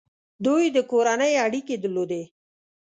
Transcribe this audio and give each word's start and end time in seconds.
دوی 0.45 0.63
د 0.75 0.77
کورنۍ 0.91 1.33
اړیکې 1.45 1.75
درلودې. 1.83 2.23